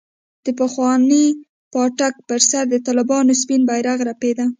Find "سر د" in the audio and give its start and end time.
2.49-2.75